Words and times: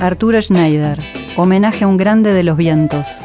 Arturo 0.00 0.40
Schneider, 0.40 0.98
homenaje 1.36 1.84
a 1.84 1.86
un 1.86 1.98
grande 1.98 2.32
de 2.32 2.42
los 2.42 2.56
vientos. 2.56 3.20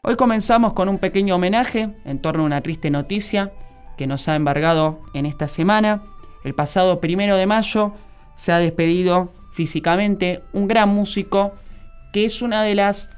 Hoy 0.00 0.16
comenzamos 0.16 0.72
con 0.72 0.88
un 0.88 0.96
pequeño 0.96 1.34
homenaje 1.34 1.90
en 2.06 2.18
torno 2.18 2.44
a 2.44 2.46
una 2.46 2.62
triste 2.62 2.88
noticia 2.88 3.52
que 3.98 4.06
nos 4.06 4.26
ha 4.26 4.34
embargado 4.34 5.02
en 5.12 5.26
esta 5.26 5.48
semana. 5.48 6.02
El 6.42 6.54
pasado 6.54 6.98
primero 6.98 7.36
de 7.36 7.44
mayo 7.44 7.92
se 8.36 8.52
ha 8.52 8.58
despedido 8.58 9.34
físicamente 9.52 10.42
un 10.54 10.66
gran 10.66 10.88
músico 10.88 11.56
que 12.14 12.24
es 12.24 12.40
una 12.40 12.62
de 12.62 12.74
las 12.74 13.10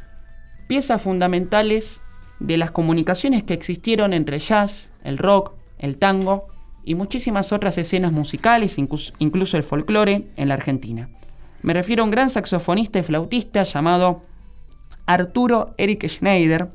piezas 0.67 1.01
fundamentales 1.01 2.03
de 2.41 2.57
las 2.57 2.73
comunicaciones 2.73 3.45
que 3.45 3.55
existieron 3.55 4.15
entre 4.15 4.37
el 4.37 4.43
jazz, 4.43 4.91
el 5.05 5.19
rock, 5.19 5.53
el 5.79 5.97
tango 5.97 6.49
y 6.83 6.97
muchísimas 6.97 7.53
otras 7.53 7.79
escenas 7.79 8.11
musicales, 8.11 8.79
incluso 8.79 9.57
el 9.57 9.63
folclore 9.63 10.27
en 10.37 10.49
la 10.49 10.55
Argentina. 10.55 11.09
Me 11.63 11.73
refiero 11.73 12.03
a 12.03 12.05
un 12.05 12.11
gran 12.11 12.31
saxofonista 12.31 12.99
y 12.99 13.03
flautista 13.03 13.63
llamado 13.63 14.23
Arturo 15.07 15.75
Eric 15.79 16.07
Schneider. 16.07 16.69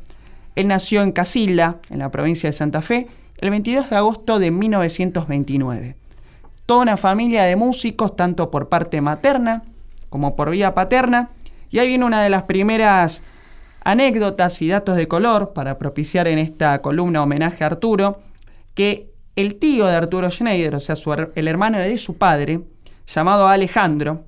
Él 0.55 0.67
nació 0.67 1.02
en 1.02 1.12
Casilda, 1.12 1.80
en 1.89 1.99
la 1.99 2.12
provincia 2.12 2.49
de 2.49 2.53
Santa 2.53 2.81
Fe, 2.81 3.08
el 3.38 3.49
22 3.49 3.89
de 3.89 3.95
agosto 3.95 4.39
de 4.39 4.52
1929. 4.52 5.95
Toda 6.66 6.81
una 6.81 6.98
familia 6.98 7.44
de 7.44 7.55
músicos, 7.55 8.16
tanto 8.16 8.52
por 8.52 8.70
parte 8.70 9.02
materna 9.02 9.63
como 10.09 10.36
por 10.36 10.52
vía 10.52 10.73
paterna. 10.73 11.30
Y 11.70 11.80
ahí 11.80 11.88
viene 11.88 12.05
una 12.05 12.22
de 12.22 12.30
las 12.30 12.44
primeras 12.44 13.23
anécdotas 13.84 14.61
y 14.61 14.67
datos 14.67 14.95
de 14.95 15.08
color 15.08 15.53
para 15.53 15.77
propiciar 15.77 16.27
en 16.27 16.38
esta 16.38 16.81
columna 16.81 17.23
homenaje 17.23 17.63
a 17.63 17.67
Arturo, 17.67 18.22
que 18.75 19.11
el 19.36 19.55
tío 19.55 19.88
de 19.88 19.95
Arturo 19.95 20.30
Schneider, 20.30 20.75
o 20.75 20.80
sea, 20.80 20.95
el 21.36 21.48
hermano 21.48 21.80
de 21.80 21.98
su 21.98 22.17
padre, 22.17 22.61
llamado 23.08 23.48
Alejandro, 23.48 24.25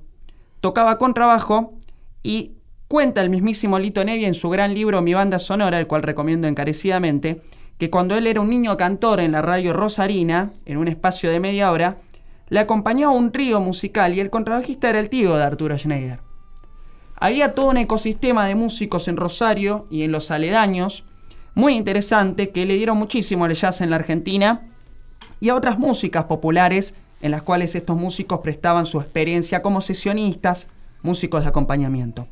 tocaba 0.64 0.96
con 0.96 1.12
trabajo 1.12 1.74
y 2.22 2.52
cuenta 2.88 3.20
el 3.20 3.28
mismísimo 3.28 3.78
Lito 3.78 4.02
Nevi 4.02 4.24
en 4.24 4.32
su 4.32 4.48
gran 4.48 4.72
libro 4.72 5.02
Mi 5.02 5.12
banda 5.12 5.38
sonora, 5.38 5.78
el 5.78 5.86
cual 5.86 6.02
recomiendo 6.02 6.48
encarecidamente, 6.48 7.42
que 7.76 7.90
cuando 7.90 8.16
él 8.16 8.26
era 8.26 8.40
un 8.40 8.48
niño 8.48 8.74
cantor 8.78 9.20
en 9.20 9.32
la 9.32 9.42
radio 9.42 9.74
Rosarina, 9.74 10.54
en 10.64 10.78
un 10.78 10.88
espacio 10.88 11.30
de 11.30 11.38
media 11.38 11.70
hora, 11.70 11.98
le 12.48 12.60
acompañó 12.60 13.12
un 13.12 13.30
trío 13.30 13.60
musical 13.60 14.14
y 14.14 14.20
el 14.20 14.30
contrabajista 14.30 14.88
era 14.88 15.00
el 15.00 15.10
tío 15.10 15.36
de 15.36 15.42
Arturo 15.42 15.76
Schneider. 15.76 16.20
Había 17.16 17.54
todo 17.54 17.66
un 17.66 17.76
ecosistema 17.76 18.46
de 18.46 18.54
músicos 18.54 19.06
en 19.06 19.18
Rosario 19.18 19.86
y 19.90 20.04
en 20.04 20.12
los 20.12 20.30
aledaños, 20.30 21.04
muy 21.54 21.74
interesante, 21.74 22.52
que 22.52 22.64
le 22.64 22.76
dieron 22.76 22.96
muchísimo 22.96 23.44
al 23.44 23.52
jazz 23.52 23.82
en 23.82 23.90
la 23.90 23.96
Argentina 23.96 24.66
y 25.40 25.50
a 25.50 25.56
otras 25.56 25.78
músicas 25.78 26.24
populares 26.24 26.94
en 27.20 27.30
las 27.30 27.42
cuales 27.42 27.74
estos 27.74 27.96
músicos 27.96 28.40
prestaban 28.40 28.86
su 28.86 29.00
experiencia 29.00 29.62
como 29.62 29.80
sesionistas, 29.80 30.68
músicos 31.02 31.42
de 31.42 31.48
acompañamiento. 31.48 32.26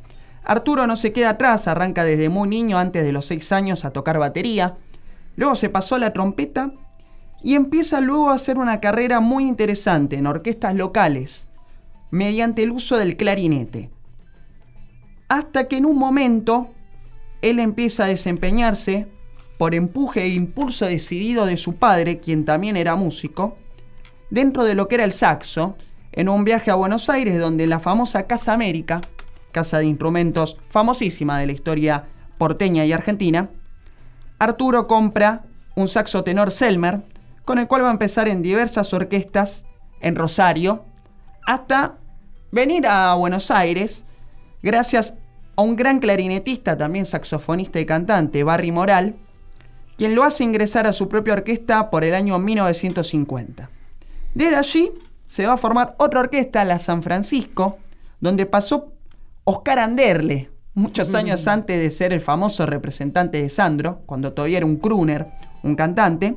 Arturo 0.44 0.86
no 0.86 0.96
se 0.96 1.12
queda 1.12 1.30
atrás, 1.30 1.68
arranca 1.68 2.04
desde 2.04 2.28
muy 2.28 2.48
niño, 2.48 2.78
antes 2.78 3.04
de 3.04 3.12
los 3.12 3.26
6 3.26 3.52
años, 3.52 3.84
a 3.84 3.90
tocar 3.90 4.18
batería, 4.18 4.76
luego 5.36 5.56
se 5.56 5.68
pasó 5.68 5.94
a 5.94 5.98
la 5.98 6.12
trompeta 6.12 6.72
y 7.42 7.54
empieza 7.54 8.00
luego 8.00 8.30
a 8.30 8.34
hacer 8.34 8.58
una 8.58 8.80
carrera 8.80 9.20
muy 9.20 9.46
interesante 9.46 10.16
en 10.16 10.26
orquestas 10.26 10.74
locales, 10.74 11.48
mediante 12.10 12.62
el 12.62 12.72
uso 12.72 12.98
del 12.98 13.16
clarinete. 13.16 13.90
Hasta 15.28 15.68
que 15.68 15.78
en 15.78 15.86
un 15.86 15.96
momento 15.96 16.70
él 17.40 17.58
empieza 17.58 18.04
a 18.04 18.08
desempeñarse 18.08 19.08
por 19.58 19.74
empuje 19.74 20.22
e 20.22 20.28
impulso 20.28 20.86
decidido 20.86 21.46
de 21.46 21.56
su 21.56 21.76
padre, 21.76 22.20
quien 22.20 22.44
también 22.44 22.76
era 22.76 22.96
músico, 22.96 23.56
dentro 24.32 24.64
de 24.64 24.74
lo 24.74 24.88
que 24.88 24.94
era 24.94 25.04
el 25.04 25.12
saxo, 25.12 25.76
en 26.10 26.30
un 26.30 26.42
viaje 26.42 26.70
a 26.70 26.74
Buenos 26.74 27.10
Aires 27.10 27.38
donde 27.38 27.66
la 27.66 27.80
famosa 27.80 28.26
Casa 28.26 28.54
América, 28.54 29.02
casa 29.52 29.78
de 29.78 29.84
instrumentos 29.84 30.56
famosísima 30.70 31.38
de 31.38 31.44
la 31.44 31.52
historia 31.52 32.06
porteña 32.38 32.86
y 32.86 32.92
argentina, 32.92 33.50
Arturo 34.38 34.86
compra 34.86 35.44
un 35.74 35.86
saxo 35.86 36.24
tenor 36.24 36.50
Selmer, 36.50 37.02
con 37.44 37.58
el 37.58 37.66
cual 37.66 37.84
va 37.84 37.88
a 37.88 37.92
empezar 37.92 38.26
en 38.26 38.40
diversas 38.40 38.94
orquestas 38.94 39.66
en 40.00 40.16
Rosario, 40.16 40.86
hasta 41.46 41.98
venir 42.50 42.86
a 42.86 43.14
Buenos 43.14 43.50
Aires, 43.50 44.06
gracias 44.62 45.14
a 45.56 45.62
un 45.62 45.76
gran 45.76 45.98
clarinetista, 45.98 46.78
también 46.78 47.04
saxofonista 47.04 47.80
y 47.80 47.84
cantante, 47.84 48.44
Barry 48.44 48.72
Moral, 48.72 49.14
quien 49.98 50.14
lo 50.14 50.24
hace 50.24 50.42
ingresar 50.42 50.86
a 50.86 50.94
su 50.94 51.06
propia 51.10 51.34
orquesta 51.34 51.90
por 51.90 52.02
el 52.02 52.14
año 52.14 52.38
1950. 52.38 53.68
Desde 54.34 54.56
allí 54.56 54.92
se 55.26 55.46
va 55.46 55.54
a 55.54 55.58
formar 55.58 55.94
otra 55.98 56.20
orquesta, 56.20 56.64
la 56.64 56.78
San 56.78 57.02
Francisco, 57.02 57.78
donde 58.20 58.46
pasó 58.46 58.92
Oscar 59.44 59.78
Anderle, 59.78 60.50
muchos 60.74 61.14
años 61.14 61.46
antes 61.48 61.80
de 61.80 61.90
ser 61.90 62.12
el 62.12 62.20
famoso 62.20 62.66
representante 62.66 63.42
de 63.42 63.48
Sandro, 63.48 64.02
cuando 64.06 64.32
todavía 64.32 64.58
era 64.58 64.66
un 64.66 64.76
crooner, 64.76 65.28
un 65.62 65.74
cantante. 65.74 66.36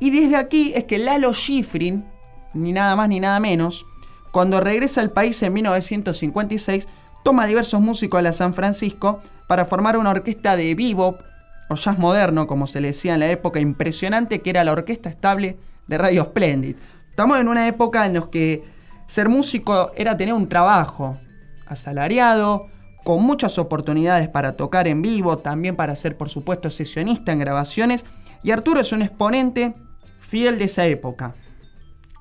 Y 0.00 0.10
desde 0.10 0.36
aquí 0.36 0.72
es 0.74 0.84
que 0.84 0.98
Lalo 0.98 1.32
Schifrin, 1.32 2.04
ni 2.52 2.72
nada 2.72 2.94
más 2.96 3.08
ni 3.08 3.20
nada 3.20 3.40
menos, 3.40 3.86
cuando 4.32 4.60
regresa 4.60 5.00
al 5.00 5.10
país 5.10 5.42
en 5.42 5.54
1956, 5.54 6.88
toma 7.24 7.46
diversos 7.46 7.80
músicos 7.80 8.18
a 8.18 8.22
la 8.22 8.32
San 8.32 8.52
Francisco 8.52 9.20
para 9.48 9.64
formar 9.64 9.96
una 9.96 10.10
orquesta 10.10 10.56
de 10.56 10.74
bebop 10.74 11.22
o 11.70 11.74
jazz 11.74 11.98
moderno, 11.98 12.46
como 12.46 12.66
se 12.66 12.80
le 12.80 12.88
decía 12.88 13.14
en 13.14 13.20
la 13.20 13.30
época 13.30 13.60
impresionante, 13.60 14.42
que 14.42 14.50
era 14.50 14.62
la 14.62 14.72
orquesta 14.72 15.08
estable 15.08 15.56
de 15.86 15.98
Radio 15.98 16.24
Splendid. 16.24 16.76
Estamos 17.10 17.38
en 17.38 17.48
una 17.48 17.66
época 17.68 18.06
en 18.06 18.14
la 18.14 18.30
que 18.30 18.64
ser 19.06 19.28
músico 19.28 19.92
era 19.96 20.16
tener 20.16 20.34
un 20.34 20.48
trabajo 20.48 21.18
asalariado, 21.66 22.68
con 23.04 23.22
muchas 23.22 23.56
oportunidades 23.58 24.28
para 24.28 24.56
tocar 24.56 24.88
en 24.88 25.00
vivo, 25.00 25.38
también 25.38 25.76
para 25.76 25.94
ser, 25.94 26.16
por 26.16 26.28
supuesto, 26.28 26.70
sesionista 26.70 27.30
en 27.30 27.38
grabaciones, 27.38 28.04
y 28.42 28.50
Arturo 28.50 28.80
es 28.80 28.90
un 28.90 29.02
exponente 29.02 29.74
fiel 30.18 30.58
de 30.58 30.64
esa 30.64 30.86
época. 30.86 31.36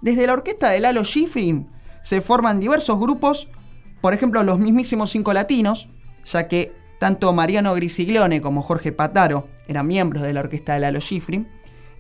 Desde 0.02 0.28
la 0.28 0.34
orquesta 0.34 0.70
de 0.70 0.80
Lalo 0.80 1.04
Schifrin 1.04 1.68
se 2.04 2.22
forman 2.22 2.60
diversos 2.60 3.00
grupos, 3.00 3.50
por 4.00 4.14
ejemplo, 4.14 4.44
los 4.44 4.60
mismísimos 4.60 5.10
Cinco 5.10 5.34
Latinos, 5.34 5.90
ya 6.24 6.48
que 6.48 6.72
tanto 7.00 7.34
Mariano 7.34 7.74
Grisiglione 7.74 8.40
como 8.40 8.62
Jorge 8.62 8.92
Pataro 8.92 9.48
eran 9.68 9.88
miembros 9.88 10.22
de 10.22 10.34
la 10.34 10.42
orquesta 10.42 10.76
de 10.76 10.82
Lalo 10.82 11.02
Schifrin, 11.02 11.48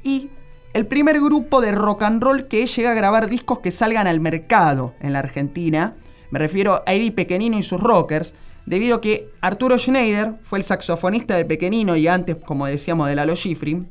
y 0.03 0.29
el 0.75 0.87
primer 0.87 1.21
grupo 1.21 1.61
de 1.61 1.71
rock 1.71 2.03
and 2.03 2.21
roll 2.21 2.49
que 2.49 2.65
llega 2.65 2.91
a 2.91 2.95
grabar 2.95 3.29
discos 3.29 3.59
que 3.59 3.71
salgan 3.71 4.07
al 4.07 4.19
mercado 4.19 4.93
en 4.99 5.13
la 5.13 5.19
Argentina. 5.19 5.95
Me 6.31 6.37
refiero 6.37 6.83
a 6.85 6.93
Eddie 6.93 7.13
Pequenino 7.13 7.57
y 7.57 7.63
sus 7.63 7.79
rockers, 7.79 8.35
debido 8.65 8.97
a 8.97 9.01
que 9.01 9.29
Arturo 9.39 9.77
Schneider 9.79 10.37
fue 10.43 10.59
el 10.59 10.65
saxofonista 10.65 11.37
de 11.37 11.45
Pequenino 11.45 11.95
y 11.95 12.09
antes, 12.09 12.35
como 12.45 12.65
decíamos, 12.65 13.07
de 13.07 13.15
Lalo 13.15 13.37
Schifrin. 13.37 13.87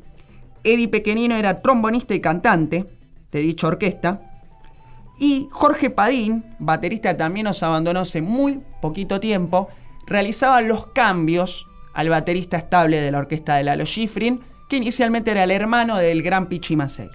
Eddie 0.63 0.89
Pequenino 0.89 1.37
era 1.37 1.63
trombonista 1.63 2.15
y 2.15 2.21
cantante 2.21 2.87
de 3.33 3.39
dicha 3.39 3.67
orquesta. 3.67 4.21
Y 5.19 5.49
Jorge 5.53 5.89
Padín, 5.89 6.45
baterista 6.59 7.17
también 7.17 7.45
nos 7.45 7.63
abandonó 7.63 8.01
hace 8.01 8.21
muy 8.21 8.61
poquito 8.83 9.21
tiempo, 9.21 9.69
realizaba 10.07 10.61
los 10.61 10.89
cambios 10.89 11.67
al 11.95 12.11
baterista 12.11 12.59
estable 12.59 13.01
de 13.01 13.11
la 13.11 13.21
orquesta 13.21 13.57
de 13.57 13.63
Lalo 13.63 13.87
Schifrin 13.87 14.43
inicialmente 14.75 15.31
era 15.31 15.45
el 15.45 15.51
hermano 15.51 15.97
del 15.97 16.23
gran 16.23 16.49
Pichi 16.49 16.77
Macei. 16.77 17.11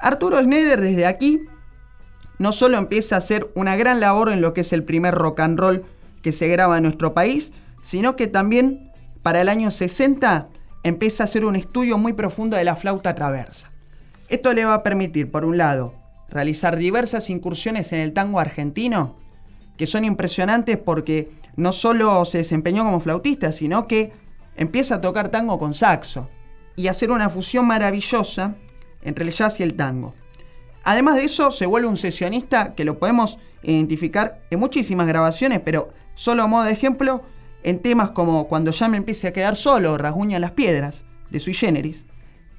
Arturo 0.00 0.40
Schneider 0.40 0.80
desde 0.80 1.06
aquí 1.06 1.40
no 2.38 2.52
solo 2.52 2.78
empieza 2.78 3.16
a 3.16 3.18
hacer 3.18 3.50
una 3.54 3.76
gran 3.76 4.00
labor 4.00 4.30
en 4.30 4.40
lo 4.40 4.54
que 4.54 4.60
es 4.60 4.72
el 4.72 4.84
primer 4.84 5.14
rock 5.14 5.40
and 5.40 5.58
roll 5.58 5.84
que 6.22 6.32
se 6.32 6.48
graba 6.48 6.76
en 6.76 6.84
nuestro 6.84 7.14
país, 7.14 7.52
sino 7.82 8.16
que 8.16 8.28
también 8.28 8.92
para 9.22 9.40
el 9.40 9.48
año 9.48 9.70
60 9.70 10.48
empieza 10.84 11.24
a 11.24 11.26
hacer 11.26 11.44
un 11.44 11.56
estudio 11.56 11.98
muy 11.98 12.12
profundo 12.12 12.56
de 12.56 12.64
la 12.64 12.76
flauta 12.76 13.14
traversa. 13.14 13.70
Esto 14.28 14.52
le 14.52 14.64
va 14.64 14.74
a 14.74 14.82
permitir, 14.82 15.30
por 15.30 15.44
un 15.44 15.58
lado, 15.58 15.94
realizar 16.28 16.76
diversas 16.76 17.30
incursiones 17.30 17.92
en 17.92 18.00
el 18.00 18.12
tango 18.12 18.38
argentino, 18.38 19.16
que 19.76 19.86
son 19.86 20.04
impresionantes 20.04 20.76
porque 20.76 21.30
no 21.56 21.72
solo 21.72 22.24
se 22.24 22.38
desempeñó 22.38 22.84
como 22.84 23.00
flautista, 23.00 23.52
sino 23.52 23.88
que 23.88 24.12
empieza 24.56 24.96
a 24.96 25.00
tocar 25.00 25.30
tango 25.30 25.58
con 25.58 25.74
saxo 25.74 26.28
y 26.78 26.86
hacer 26.86 27.10
una 27.10 27.28
fusión 27.28 27.66
maravillosa 27.66 28.54
entre 29.02 29.24
el 29.24 29.32
jazz 29.32 29.58
y 29.58 29.64
el 29.64 29.74
tango. 29.74 30.14
Además 30.84 31.16
de 31.16 31.24
eso, 31.24 31.50
se 31.50 31.66
vuelve 31.66 31.88
un 31.88 31.96
sesionista 31.96 32.76
que 32.76 32.84
lo 32.84 33.00
podemos 33.00 33.40
identificar 33.64 34.42
en 34.48 34.60
muchísimas 34.60 35.08
grabaciones, 35.08 35.60
pero 35.64 35.88
solo 36.14 36.44
a 36.44 36.46
modo 36.46 36.62
de 36.62 36.72
ejemplo, 36.72 37.24
en 37.64 37.80
temas 37.80 38.10
como 38.10 38.46
Cuando 38.46 38.70
ya 38.70 38.88
me 38.88 38.96
empiece 38.96 39.26
a 39.26 39.32
quedar 39.32 39.56
solo, 39.56 39.98
Rasguña 39.98 40.38
las 40.38 40.52
piedras, 40.52 41.04
de 41.30 41.40
Sui 41.40 41.52
Generis. 41.52 42.06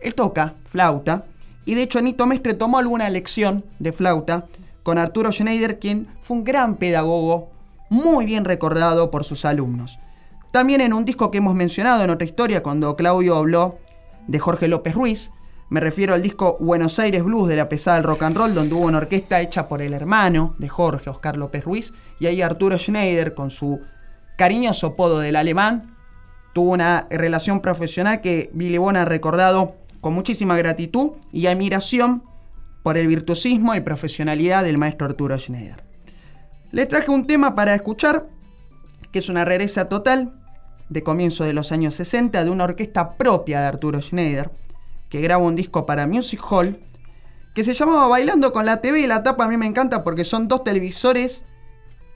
Él 0.01 0.13
toca 0.15 0.55
flauta, 0.65 1.25
y 1.63 1.75
de 1.75 1.83
hecho 1.83 2.01
Nito 2.01 2.27
Mestre 2.27 2.53
tomó 2.55 2.77
alguna 2.77 3.09
lección 3.09 3.63
de 3.79 3.93
flauta 3.93 4.47
con 4.83 4.97
Arturo 4.97 5.31
Schneider, 5.31 5.79
quien 5.79 6.09
fue 6.21 6.35
un 6.35 6.43
gran 6.43 6.75
pedagogo, 6.75 7.51
muy 7.89 8.25
bien 8.25 8.43
recordado 8.43 9.11
por 9.11 9.23
sus 9.23 9.45
alumnos. 9.45 9.97
También 10.51 10.81
en 10.81 10.91
un 10.91 11.05
disco 11.05 11.31
que 11.31 11.37
hemos 11.37 11.55
mencionado 11.55 12.03
en 12.03 12.09
otra 12.09 12.25
historia, 12.25 12.61
cuando 12.61 12.97
Claudio 12.97 13.37
habló 13.37 13.77
de 14.27 14.39
Jorge 14.39 14.67
López 14.67 14.93
Ruiz, 14.93 15.31
Me 15.71 15.79
refiero 15.79 16.15
al 16.15 16.23
disco 16.23 16.57
Buenos 16.59 16.97
Aires 16.97 17.23
Blues 17.23 17.47
de 17.47 17.55
la 17.55 17.69
pesada 17.69 17.97
del 17.97 18.05
rock 18.05 18.23
and 18.23 18.35
roll, 18.35 18.55
donde 18.55 18.73
hubo 18.73 18.87
una 18.87 18.97
orquesta 18.97 19.39
hecha 19.39 19.67
por 19.67 19.83
el 19.83 19.93
hermano 19.93 20.55
de 20.57 20.67
Jorge, 20.67 21.11
Oscar 21.11 21.37
López 21.37 21.63
Ruiz, 21.63 21.93
y 22.19 22.25
ahí 22.25 22.41
Arturo 22.41 22.75
Schneider, 22.79 23.35
con 23.35 23.51
su 23.51 23.79
cariñoso 24.35 24.87
apodo 24.87 25.19
del 25.19 25.35
alemán, 25.35 25.95
tuvo 26.53 26.71
una 26.71 27.05
relación 27.11 27.61
profesional 27.61 28.21
que 28.21 28.49
Billy 28.53 28.79
Bon 28.79 28.97
ha 28.97 29.05
recordado 29.05 29.75
con 30.01 30.13
muchísima 30.13 30.57
gratitud 30.57 31.11
y 31.31 31.45
admiración 31.45 32.23
por 32.81 32.97
el 32.97 33.05
virtuosismo 33.05 33.75
y 33.75 33.81
profesionalidad 33.81 34.63
del 34.63 34.79
maestro 34.79 35.05
Arturo 35.05 35.37
Schneider. 35.37 35.83
Le 36.71 36.87
traje 36.87 37.11
un 37.11 37.27
tema 37.27 37.53
para 37.53 37.75
escuchar, 37.75 38.27
que 39.11 39.19
es 39.19 39.29
una 39.29 39.45
rareza 39.45 39.87
total, 39.87 40.38
de 40.89 41.03
comienzo 41.03 41.43
de 41.43 41.53
los 41.53 41.71
años 41.71 41.95
60, 41.95 42.43
de 42.43 42.49
una 42.49 42.65
orquesta 42.65 43.17
propia 43.17 43.61
de 43.61 43.67
Arturo 43.67 44.01
Schneider, 44.01 44.51
que 45.09 45.21
graba 45.21 45.43
un 45.43 45.55
disco 45.55 45.85
para 45.85 46.07
Music 46.07 46.41
Hall, 46.49 46.79
que 47.53 47.63
se 47.63 47.73
llamaba 47.73 48.07
Bailando 48.07 48.53
con 48.53 48.65
la 48.65 48.81
TV 48.81 49.01
y 49.01 49.07
la 49.07 49.23
tapa 49.23 49.45
a 49.45 49.47
mí 49.47 49.57
me 49.57 49.65
encanta 49.65 50.03
porque 50.03 50.23
son 50.23 50.47
dos 50.47 50.63
televisores 50.63 51.45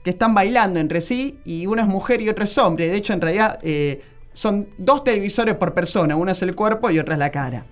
que 0.02 0.10
están 0.10 0.34
bailando 0.34 0.80
entre 0.80 1.00
sí 1.00 1.40
y 1.44 1.66
uno 1.66 1.82
es 1.82 1.88
mujer 1.88 2.20
y 2.20 2.28
otro 2.28 2.44
es 2.44 2.56
hombre. 2.58 2.88
De 2.88 2.96
hecho, 2.96 3.12
en 3.12 3.20
realidad 3.20 3.58
eh, 3.62 4.02
son 4.34 4.68
dos 4.76 5.02
televisores 5.02 5.54
por 5.56 5.74
persona, 5.74 6.14
uno 6.16 6.30
es 6.30 6.42
el 6.42 6.54
cuerpo 6.54 6.90
y 6.90 6.98
otro 6.98 7.14
es 7.14 7.18
la 7.18 7.30
cara. 7.30 7.66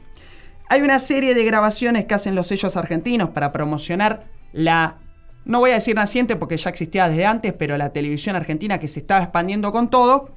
Hay 0.69 0.81
una 0.81 0.99
serie 0.99 1.35
de 1.35 1.45
grabaciones 1.45 2.07
que 2.07 2.15
hacen 2.15 2.35
los 2.35 2.47
sellos 2.47 2.77
argentinos 2.77 3.31
para 3.31 3.53
promocionar 3.53 4.25
la, 4.53 4.97
no 5.45 5.59
voy 5.59 5.71
a 5.71 5.75
decir 5.75 5.95
naciente 5.95 6.37
porque 6.37 6.57
ya 6.57 6.71
existía 6.71 7.09
desde 7.09 7.27
antes, 7.27 7.53
pero 7.53 7.77
la 7.77 7.93
televisión 7.93 8.37
argentina 8.37 8.79
que 8.79 8.89
se 8.89 9.01
estaba 9.01 9.23
expandiendo 9.23 9.71
con 9.71 9.91
todo, 9.91 10.31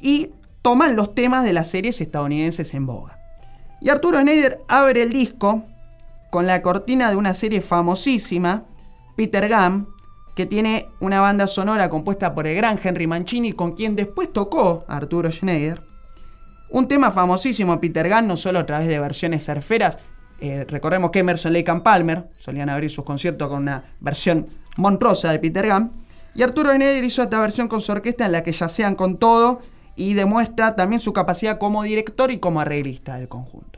y 0.00 0.32
toman 0.62 0.96
los 0.96 1.14
temas 1.14 1.44
de 1.44 1.52
las 1.52 1.70
series 1.70 2.00
estadounidenses 2.00 2.74
en 2.74 2.86
boga. 2.86 3.18
Y 3.80 3.90
Arturo 3.90 4.20
Schneider 4.20 4.60
abre 4.68 5.02
el 5.02 5.12
disco 5.12 5.64
con 6.30 6.46
la 6.46 6.62
cortina 6.62 7.10
de 7.10 7.16
una 7.16 7.34
serie 7.34 7.60
famosísima, 7.60 8.64
Peter 9.16 9.48
Gunn, 9.48 9.88
que 10.34 10.46
tiene 10.46 10.88
una 11.00 11.20
banda 11.20 11.46
sonora 11.46 11.88
compuesta 11.88 12.34
por 12.34 12.46
el 12.46 12.56
gran 12.56 12.78
Henry 12.82 13.06
Mancini, 13.06 13.52
con 13.52 13.72
quien 13.72 13.96
después 13.96 14.32
tocó 14.32 14.84
Arturo 14.88 15.30
Schneider. 15.30 15.82
Un 16.70 16.86
tema 16.86 17.10
famosísimo, 17.10 17.80
Peter 17.80 18.08
Gunn, 18.08 18.28
no 18.28 18.36
solo 18.36 18.58
a 18.58 18.66
través 18.66 18.88
de 18.88 19.00
versiones 19.00 19.44
surferas. 19.44 19.98
Eh, 20.40 20.64
recordemos 20.68 21.10
que 21.10 21.20
Emerson 21.20 21.52
Lake 21.52 21.70
and 21.70 21.82
Palmer 21.82 22.28
solían 22.38 22.68
abrir 22.68 22.90
sus 22.90 23.04
conciertos 23.04 23.48
con 23.48 23.62
una 23.62 23.96
versión 24.00 24.46
monstruosa 24.76 25.32
de 25.32 25.38
Peter 25.38 25.68
Gunn. 25.68 25.92
Y 26.34 26.42
Arturo 26.42 26.70
Schneider 26.70 27.02
hizo 27.02 27.22
esta 27.22 27.40
versión 27.40 27.66
con 27.68 27.80
su 27.80 27.90
orquesta 27.90 28.26
en 28.26 28.32
la 28.32 28.44
que 28.44 28.52
yacean 28.52 28.94
con 28.94 29.16
todo 29.16 29.60
y 29.98 30.14
demuestra 30.14 30.76
también 30.76 31.00
su 31.00 31.12
capacidad 31.12 31.58
como 31.58 31.82
director 31.82 32.30
y 32.30 32.38
como 32.38 32.60
arreglista 32.60 33.18
del 33.18 33.28
conjunto. 33.28 33.77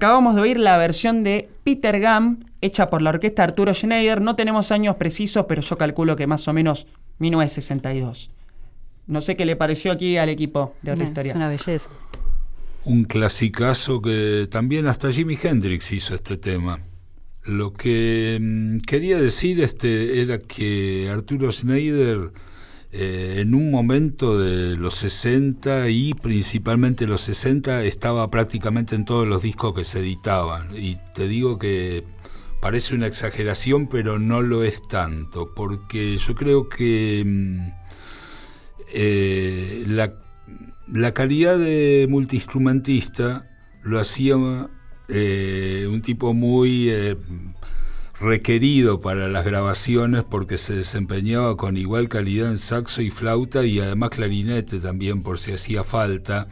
Acabamos 0.00 0.34
de 0.34 0.40
oír 0.40 0.58
la 0.58 0.78
versión 0.78 1.22
de 1.24 1.50
Peter 1.62 2.00
Gunn, 2.00 2.46
hecha 2.62 2.86
por 2.86 3.02
la 3.02 3.10
orquesta 3.10 3.44
Arturo 3.44 3.74
Schneider. 3.74 4.22
No 4.22 4.34
tenemos 4.34 4.72
años 4.72 4.96
precisos, 4.96 5.44
pero 5.46 5.60
yo 5.60 5.76
calculo 5.76 6.16
que 6.16 6.26
más 6.26 6.48
o 6.48 6.54
menos 6.54 6.86
1962. 7.18 8.30
No 9.08 9.20
sé 9.20 9.36
qué 9.36 9.44
le 9.44 9.56
pareció 9.56 9.92
aquí 9.92 10.16
al 10.16 10.30
equipo 10.30 10.74
de 10.80 10.92
otra 10.92 11.04
historia. 11.04 11.32
Es 11.32 11.36
una 11.36 11.48
belleza. 11.50 11.90
Un 12.86 13.04
clasicazo 13.04 14.00
que 14.00 14.48
también 14.50 14.86
hasta 14.86 15.12
Jimi 15.12 15.36
Hendrix 15.42 15.92
hizo 15.92 16.14
este 16.14 16.38
tema. 16.38 16.80
Lo 17.44 17.74
que 17.74 18.38
mm, 18.40 18.78
quería 18.78 19.18
decir 19.18 19.60
este 19.60 20.22
era 20.22 20.38
que 20.38 21.10
Arturo 21.12 21.52
Schneider 21.52 22.32
eh, 22.92 23.36
en 23.38 23.54
un 23.54 23.70
momento 23.70 24.36
de 24.36 24.76
los 24.76 24.94
60 24.94 25.90
y 25.90 26.12
principalmente 26.14 27.06
los 27.06 27.20
60 27.20 27.84
estaba 27.84 28.28
prácticamente 28.30 28.96
en 28.96 29.04
todos 29.04 29.28
los 29.28 29.42
discos 29.42 29.74
que 29.74 29.84
se 29.84 30.00
editaban. 30.00 30.76
Y 30.76 30.98
te 31.14 31.28
digo 31.28 31.56
que 31.58 32.04
parece 32.60 32.96
una 32.96 33.06
exageración, 33.06 33.88
pero 33.88 34.18
no 34.18 34.42
lo 34.42 34.64
es 34.64 34.82
tanto, 34.82 35.54
porque 35.54 36.16
yo 36.18 36.34
creo 36.34 36.68
que 36.68 37.22
mm, 37.24 37.68
eh, 38.92 39.84
la, 39.86 41.14
calidad 41.14 41.58
de 41.58 42.08
multiinstrumentista 42.10 43.48
lo 43.84 44.00
hacía 44.00 44.68
eh, 45.08 45.86
un 45.88 46.02
tipo 46.02 46.34
muy 46.34 46.90
requerido 48.20 49.00
para 49.00 49.28
las 49.28 49.44
grabaciones 49.44 50.24
porque 50.24 50.58
se 50.58 50.74
desempeñaba 50.74 51.56
con 51.56 51.76
igual 51.76 52.08
calidad 52.08 52.50
en 52.50 52.58
saxo 52.58 53.00
y 53.02 53.10
flauta 53.10 53.64
y 53.64 53.80
además 53.80 54.10
clarinete 54.10 54.78
también 54.78 55.22
por 55.22 55.38
si 55.38 55.52
hacía 55.52 55.84
falta. 55.84 56.48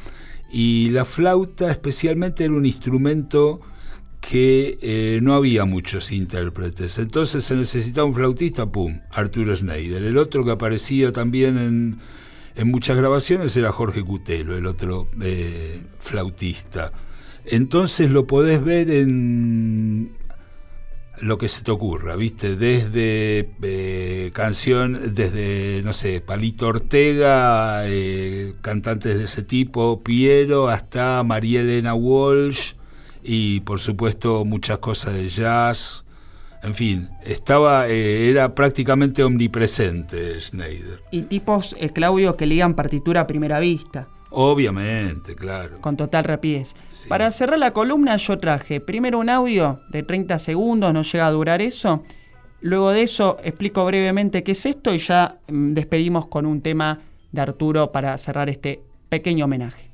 Y 0.51 0.89
la 0.91 1.05
flauta 1.05 1.71
especialmente 1.71 2.45
era 2.45 2.55
un 2.55 2.65
instrumento 2.65 3.61
que 4.21 4.79
eh, 4.81 5.21
no 5.23 5.35
había 5.35 5.67
muchos 5.67 6.11
intérpretes. 6.11 6.99
Entonces 6.99 7.45
se 7.45 7.55
necesitaba 7.55 8.07
un 8.07 8.15
flautista, 8.15 8.67
¡pum! 8.67 9.01
Arturo 9.11 9.55
Schneider. 9.55 10.03
El 10.03 10.17
otro 10.17 10.45
que 10.45 10.53
aparecía 10.53 11.13
también 11.13 11.59
en, 11.59 11.99
en 12.57 12.71
muchas 12.71 12.97
grabaciones 12.97 13.55
era 13.57 13.73
Jorge 13.73 14.03
Cutelo, 14.03 14.57
el 14.57 14.67
otro 14.67 15.09
eh, 15.21 15.83
flautista. 15.99 16.93
Entonces 17.45 18.11
lo 18.11 18.27
podés 18.27 18.65
ver 18.65 18.91
en 18.91 20.18
lo 21.21 21.39
que 21.39 21.49
se 21.49 21.63
te 21.63 21.71
ocurra, 21.71 22.17
¿viste? 22.17 22.57
Desde 22.57 23.51
eh, 23.63 24.31
canción, 24.33 25.15
desde, 25.15 25.83
no 25.85 25.93
sé, 25.93 26.21
Palito 26.21 26.69
Ortega, 26.69 27.83
eh, 27.87 28.55
cantantes 28.61 29.17
de 29.19 29.25
ese 29.25 29.43
tipo, 29.43 30.03
Piero, 30.03 30.69
hasta 30.69 31.23
María 31.23 31.61
Elena 31.61 31.95
Walsh 31.95 32.75
y 33.23 33.61
por 33.61 33.81
supuesto 33.81 34.45
muchas 34.45 34.79
cosas 34.79 35.15
de 35.15 35.29
jazz. 35.29 36.05
En 36.63 36.75
fin, 36.75 37.09
estaba, 37.25 37.89
eh, 37.89 38.29
era 38.29 38.55
prácticamente 38.55 39.23
omnipresente 39.23 40.41
Schneider. 40.41 41.03
Y 41.11 41.23
tipos, 41.23 41.77
Claudio, 41.95 42.37
que 42.37 42.47
leían 42.47 42.75
partitura 42.75 43.23
a 43.23 43.27
primera 43.27 43.61
vista. 43.61 44.09
Obviamente, 44.31 45.35
claro. 45.35 45.81
Con 45.81 45.97
total 45.97 46.25
rapidez. 46.25 46.75
Para 47.09 47.33
cerrar 47.33 47.59
la 47.59 47.73
columna 47.73 48.17
yo 48.17 48.37
traje 48.39 48.81
primero 48.81 49.19
un 49.19 49.31
audio 49.31 49.81
de 49.91 50.03
30 50.03 50.39
segundos, 50.39 50.93
no 50.93 51.03
llega 51.03 51.27
a 51.27 51.31
durar 51.31 51.63
eso. 51.63 52.03
Luego 52.61 52.91
de 52.91 53.03
eso 53.03 53.39
explico 53.43 53.85
brevemente 53.85 54.43
qué 54.43 54.53
es 54.53 54.67
esto 54.67 54.93
y 54.93 54.99
ya 54.99 55.39
mm, 55.49 55.75
despedimos 55.75 56.27
con 56.27 56.45
un 56.45 56.61
tema 56.61 57.01
de 57.31 57.41
Arturo 57.41 57.93
para 57.93 58.19
cerrar 58.19 58.49
este 58.51 58.83
pequeño 59.09 59.45
homenaje. 59.45 59.91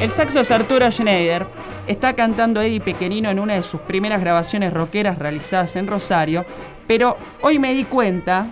El 0.00 0.10
saxo 0.10 0.40
es 0.40 0.50
Arturo 0.50 0.90
Schneider. 0.90 1.46
Está 1.86 2.16
cantando 2.16 2.62
Eddie 2.62 2.80
Pequenino 2.80 3.28
en 3.28 3.38
una 3.38 3.52
de 3.54 3.62
sus 3.62 3.82
primeras 3.82 4.22
grabaciones 4.22 4.72
rockeras 4.72 5.18
realizadas 5.18 5.76
en 5.76 5.86
Rosario, 5.86 6.46
pero 6.86 7.18
hoy 7.42 7.58
me 7.58 7.74
di 7.74 7.84
cuenta, 7.84 8.50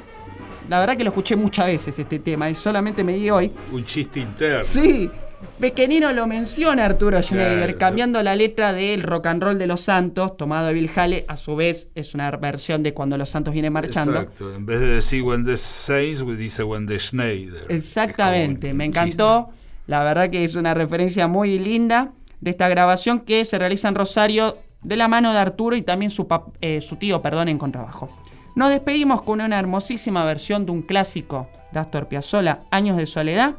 la 0.69 0.79
verdad 0.79 0.99
que 0.99 1.05
lo 1.05 1.11
escuché 1.11 1.37
muchas 1.37 1.65
veces 1.65 1.99
este 1.99 2.19
tema 2.19 2.51
y 2.51 2.55
solamente 2.55 3.03
me 3.03 3.15
di 3.15 3.31
hoy. 3.31 3.51
Un 3.73 3.83
chiste 3.87 4.21
interno. 4.21 4.67
Sí, 4.71 5.11
Pequenino 5.59 6.13
lo 6.13 6.27
menciona 6.27 6.85
Arturo 6.85 7.23
Schneider, 7.23 7.79
cambiando 7.79 8.23
la 8.23 8.37
letra 8.37 8.75
del 8.75 9.03
rock 9.03 9.27
and 9.27 9.43
roll 9.43 9.59
de 9.59 9.67
los 9.67 9.81
Santos, 9.81 10.37
tomado 10.37 10.67
de 10.67 10.75
Bill 10.75 10.91
Haley, 10.95 11.25
a 11.29 11.39
su 11.39 11.57
vez 11.57 11.89
es 11.95 12.13
una 12.13 12.31
versión 12.33 12.83
de 12.83 12.93
cuando 12.93 13.17
los 13.17 13.31
Santos 13.31 13.55
vienen 13.55 13.73
marchando. 13.73 14.19
Exacto, 14.19 14.55
en 14.55 14.67
vez 14.67 14.81
de 14.81 14.89
decir 14.89 15.23
When 15.23 15.47
the 15.47 15.57
Saints, 15.57 16.23
dice 16.37 16.63
When 16.63 16.87
the 16.87 16.99
Schneider. 16.99 17.65
Exactamente, 17.71 18.75
me 18.75 18.85
encantó. 18.85 19.51
La 19.89 20.05
verdad 20.05 20.29
que 20.29 20.45
es 20.45 20.55
una 20.55 20.75
referencia 20.75 21.27
muy 21.29 21.59
linda 21.59 22.13
de 22.41 22.51
esta 22.51 22.69
grabación 22.69 23.21
que 23.21 23.47
se 23.47 23.59
realiza 23.59 23.89
en 23.89 23.95
Rosario 23.95 24.59
de 24.83 24.97
la 24.97 25.09
mano 25.09 25.33
de 25.33 25.39
Arturo 25.39 25.77
y 25.77 25.83
también 25.83 26.11
su, 26.11 26.29
eh, 26.61 26.83
su 26.83 26.97
tío, 26.97 27.23
perdón, 27.23 27.49
en 27.49 27.57
contrabajo. 27.57 28.11
Nos 28.55 28.69
despedimos 28.69 29.23
con 29.23 29.41
una 29.41 29.59
hermosísima 29.59 30.27
versión 30.27 30.67
de 30.67 30.73
un 30.73 30.83
clásico 30.83 31.49
de 31.73 31.81
Astor 31.81 32.07
Piazzolla, 32.07 32.65
Años 32.71 32.99
de 32.99 33.07
Soledad, 33.07 33.57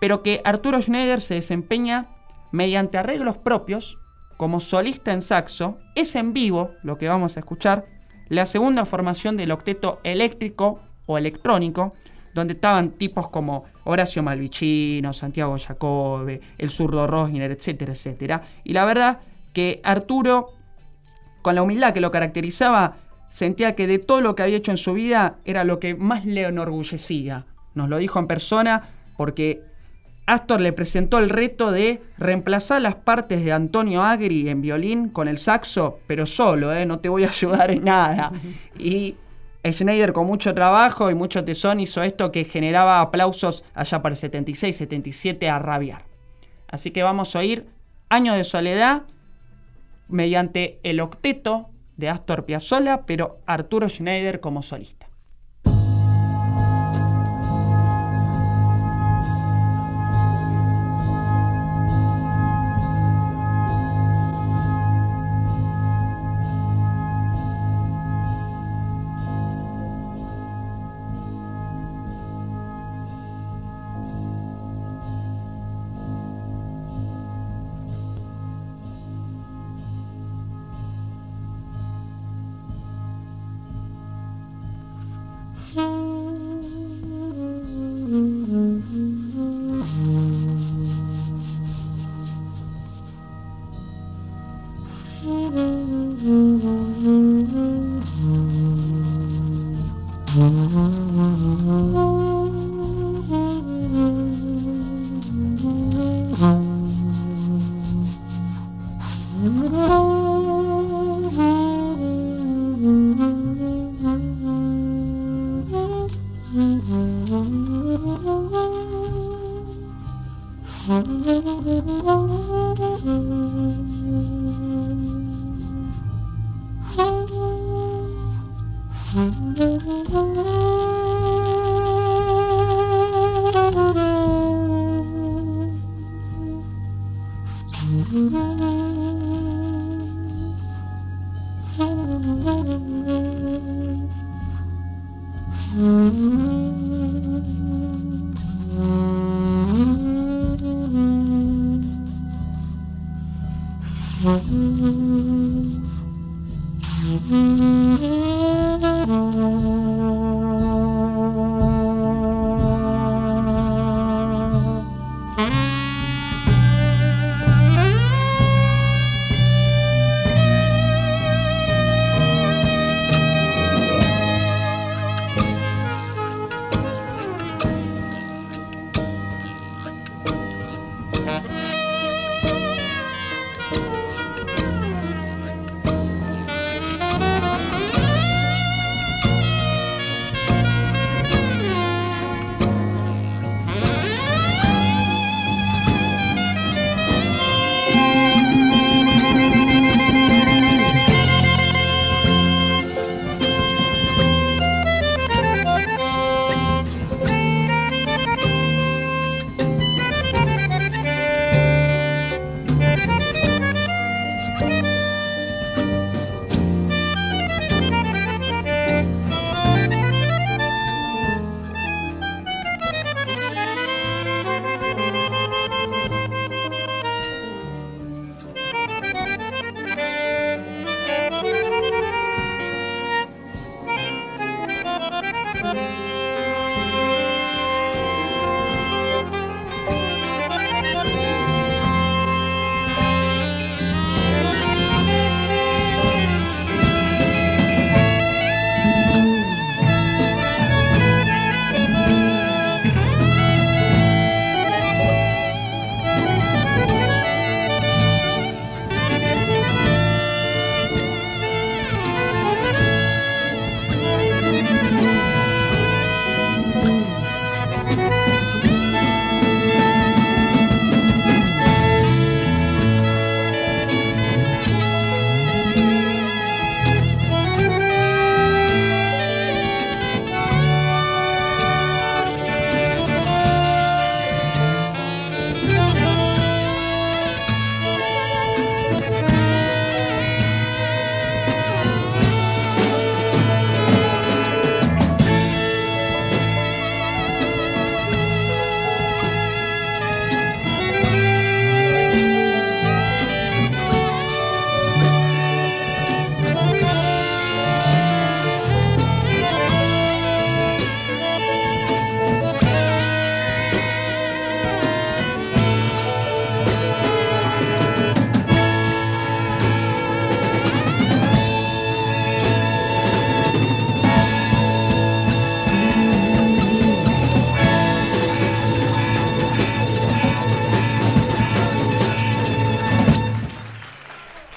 pero 0.00 0.22
que 0.22 0.40
Arturo 0.44 0.80
Schneider 0.80 1.20
se 1.20 1.34
desempeña 1.34 2.10
mediante 2.52 2.96
arreglos 2.96 3.36
propios 3.36 3.98
como 4.36 4.60
solista 4.60 5.12
en 5.12 5.20
saxo. 5.20 5.78
Es 5.96 6.14
en 6.14 6.32
vivo 6.32 6.70
lo 6.84 6.96
que 6.96 7.08
vamos 7.08 7.36
a 7.36 7.40
escuchar, 7.40 7.86
la 8.28 8.46
segunda 8.46 8.86
formación 8.86 9.36
del 9.36 9.50
octeto 9.50 9.98
eléctrico 10.04 10.78
o 11.06 11.18
electrónico, 11.18 11.92
donde 12.36 12.52
estaban 12.52 12.90
tipos 12.92 13.30
como 13.30 13.64
Horacio 13.84 14.22
Malvicino, 14.22 15.12
Santiago 15.14 15.56
Jacobe, 15.58 16.40
el 16.58 16.70
zurdo 16.70 17.06
Rosner, 17.06 17.50
etcétera, 17.50 17.92
etcétera. 17.92 18.42
Y 18.62 18.74
la 18.74 18.84
verdad 18.84 19.20
que 19.54 19.80
Arturo, 19.82 20.52
con 21.40 21.54
la 21.54 21.62
humildad 21.62 21.94
que 21.94 22.00
lo 22.02 22.10
caracterizaba, 22.10 22.98
sentía 23.30 23.74
que 23.74 23.86
de 23.86 23.98
todo 23.98 24.20
lo 24.20 24.34
que 24.36 24.42
había 24.42 24.58
hecho 24.58 24.70
en 24.70 24.76
su 24.76 24.92
vida 24.92 25.38
era 25.46 25.64
lo 25.64 25.80
que 25.80 25.94
más 25.94 26.26
le 26.26 26.42
enorgullecía. 26.42 27.46
Nos 27.74 27.88
lo 27.88 27.96
dijo 27.96 28.18
en 28.18 28.26
persona 28.26 28.82
porque 29.16 29.62
Astor 30.26 30.60
le 30.60 30.74
presentó 30.74 31.18
el 31.18 31.30
reto 31.30 31.72
de 31.72 32.02
reemplazar 32.18 32.82
las 32.82 32.96
partes 32.96 33.44
de 33.46 33.52
Antonio 33.52 34.02
Agri 34.02 34.50
en 34.50 34.60
violín 34.60 35.08
con 35.08 35.26
el 35.26 35.38
saxo, 35.38 36.00
pero 36.06 36.26
solo, 36.26 36.74
¿eh? 36.74 36.84
no 36.84 36.98
te 36.98 37.08
voy 37.08 37.24
a 37.24 37.28
ayudar 37.28 37.70
en 37.70 37.84
nada. 37.84 38.30
Y 38.78 39.14
Schneider 39.72 40.12
con 40.12 40.26
mucho 40.26 40.54
trabajo 40.54 41.10
y 41.10 41.14
mucho 41.14 41.44
tesón 41.44 41.80
hizo 41.80 42.02
esto 42.02 42.32
que 42.32 42.44
generaba 42.44 43.00
aplausos 43.00 43.64
allá 43.74 44.02
para 44.02 44.12
el 44.12 44.16
76, 44.16 44.76
77 44.76 45.48
a 45.48 45.58
rabiar. 45.58 46.04
Así 46.68 46.90
que 46.90 47.02
vamos 47.02 47.34
a 47.34 47.40
oír 47.40 47.66
Año 48.08 48.34
de 48.34 48.44
Soledad 48.44 49.02
mediante 50.08 50.78
el 50.82 51.00
octeto 51.00 51.70
de 51.96 52.08
Astor 52.08 52.44
Piazzolla, 52.44 53.06
pero 53.06 53.40
Arturo 53.46 53.88
Schneider 53.88 54.40
como 54.40 54.62
solista. 54.62 55.05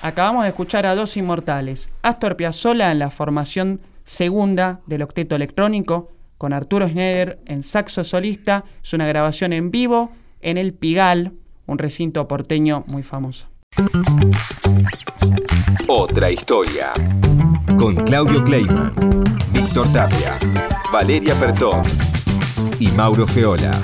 Acabamos 0.10 0.43
de 0.43 0.50
escuchar 0.50 0.86
a 0.86 0.95
dos 0.95 1.15
inmortales. 1.17 1.89
Astor 2.02 2.36
Piazzolla 2.36 2.91
en 2.91 3.00
la 3.00 3.12
formación 3.12 3.80
segunda 4.04 4.82
del 4.86 5.04
octeto 5.04 5.36
electrónico, 5.36 6.12
con 6.38 6.52
Arturo 6.52 6.88
Schneider 6.88 7.39
en 7.45 7.63
saxo 7.63 8.04
solista. 8.04 8.65
Es 8.84 8.93
una 8.93 9.08
grabación 9.08 9.54
en 9.54 9.72
vivo 9.72 10.12
en 10.41 10.58
el 10.58 10.74
Pigal, 10.74 11.34
un 11.65 11.78
recinto 11.78 12.28
porteño 12.28 12.84
muy 12.88 13.04
famoso. 13.04 13.48
Otra 15.88 16.32
historia. 16.32 16.91
Con 17.78 17.95
Claudio 17.95 18.43
Kleiman, 18.43 18.93
Víctor 19.52 19.91
Tapia, 19.93 20.38
Valeria 20.91 21.36
Pertón 21.36 21.82
y 22.80 22.88
Mauro 22.89 23.28
Feola. 23.28 23.80